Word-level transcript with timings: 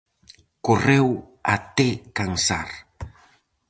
Correu 0.65 1.07
até 1.55 1.89
cansar. 2.17 2.69